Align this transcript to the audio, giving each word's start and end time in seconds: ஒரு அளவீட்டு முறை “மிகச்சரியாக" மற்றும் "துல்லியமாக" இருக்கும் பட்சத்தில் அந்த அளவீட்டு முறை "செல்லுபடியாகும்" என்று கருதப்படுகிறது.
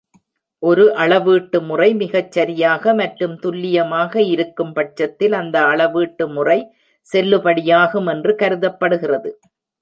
ஒரு 0.63 0.83
அளவீட்டு 0.95 1.57
முறை 1.61 1.89
“மிகச்சரியாக" 1.93 2.93
மற்றும் 2.93 3.35
"துல்லியமாக" 3.39 4.23
இருக்கும் 4.31 4.73
பட்சத்தில் 4.73 5.35
அந்த 5.41 5.59
அளவீட்டு 5.65 6.27
முறை 6.29 6.59
"செல்லுபடியாகும்" 7.05 8.09
என்று 8.15 8.33
கருதப்படுகிறது. 8.35 9.31